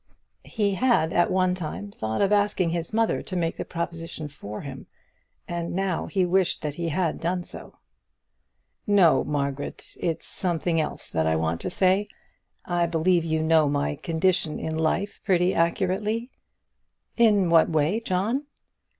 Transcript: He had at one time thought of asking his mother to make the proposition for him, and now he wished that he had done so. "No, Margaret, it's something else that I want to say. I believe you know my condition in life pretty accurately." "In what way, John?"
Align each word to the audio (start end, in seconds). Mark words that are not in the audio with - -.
He 0.47 0.73
had 0.73 1.13
at 1.13 1.29
one 1.29 1.53
time 1.53 1.91
thought 1.91 2.21
of 2.23 2.31
asking 2.31 2.71
his 2.71 2.91
mother 2.91 3.21
to 3.21 3.35
make 3.35 3.57
the 3.57 3.63
proposition 3.63 4.27
for 4.29 4.61
him, 4.61 4.87
and 5.47 5.75
now 5.75 6.07
he 6.07 6.25
wished 6.25 6.63
that 6.63 6.73
he 6.73 6.89
had 6.89 7.19
done 7.19 7.43
so. 7.43 7.77
"No, 8.87 9.23
Margaret, 9.23 9.95
it's 9.99 10.25
something 10.25 10.81
else 10.81 11.11
that 11.11 11.27
I 11.27 11.35
want 11.35 11.61
to 11.61 11.69
say. 11.69 12.07
I 12.65 12.87
believe 12.87 13.23
you 13.23 13.43
know 13.43 13.69
my 13.69 13.95
condition 13.95 14.59
in 14.59 14.75
life 14.75 15.21
pretty 15.23 15.53
accurately." 15.53 16.31
"In 17.15 17.51
what 17.51 17.69
way, 17.69 17.99
John?" 17.99 18.47